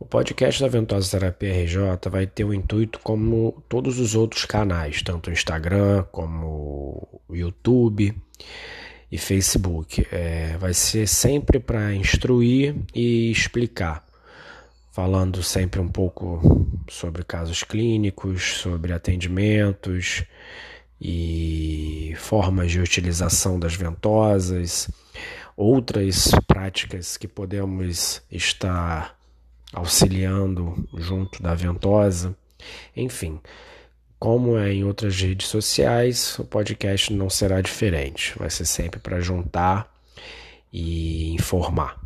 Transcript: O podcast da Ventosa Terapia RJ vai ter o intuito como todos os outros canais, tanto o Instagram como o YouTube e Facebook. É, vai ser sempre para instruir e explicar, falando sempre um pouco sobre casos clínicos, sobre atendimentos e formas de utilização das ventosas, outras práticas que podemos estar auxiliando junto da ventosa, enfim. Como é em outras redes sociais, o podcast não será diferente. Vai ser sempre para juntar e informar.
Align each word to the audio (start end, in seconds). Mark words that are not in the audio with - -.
O 0.00 0.06
podcast 0.06 0.62
da 0.62 0.68
Ventosa 0.68 1.10
Terapia 1.10 1.64
RJ 1.64 2.08
vai 2.08 2.24
ter 2.24 2.44
o 2.44 2.54
intuito 2.54 3.00
como 3.00 3.60
todos 3.68 3.98
os 3.98 4.14
outros 4.14 4.44
canais, 4.44 5.02
tanto 5.02 5.28
o 5.28 5.32
Instagram 5.32 6.04
como 6.12 7.20
o 7.28 7.34
YouTube 7.34 8.14
e 9.10 9.18
Facebook. 9.18 10.06
É, 10.12 10.56
vai 10.56 10.72
ser 10.72 11.08
sempre 11.08 11.58
para 11.58 11.92
instruir 11.94 12.76
e 12.94 13.28
explicar, 13.32 14.06
falando 14.92 15.42
sempre 15.42 15.80
um 15.80 15.88
pouco 15.88 16.64
sobre 16.88 17.24
casos 17.24 17.64
clínicos, 17.64 18.60
sobre 18.60 18.92
atendimentos 18.92 20.22
e 21.00 22.14
formas 22.18 22.70
de 22.70 22.80
utilização 22.80 23.58
das 23.58 23.74
ventosas, 23.74 24.88
outras 25.56 26.30
práticas 26.46 27.16
que 27.16 27.26
podemos 27.26 28.22
estar 28.30 29.17
auxiliando 29.72 30.88
junto 30.96 31.42
da 31.42 31.54
ventosa, 31.54 32.36
enfim. 32.96 33.40
Como 34.18 34.58
é 34.58 34.72
em 34.72 34.82
outras 34.82 35.20
redes 35.20 35.46
sociais, 35.46 36.38
o 36.38 36.44
podcast 36.44 37.12
não 37.12 37.30
será 37.30 37.60
diferente. 37.60 38.34
Vai 38.36 38.50
ser 38.50 38.64
sempre 38.64 38.98
para 38.98 39.20
juntar 39.20 39.88
e 40.72 41.32
informar. 41.34 42.00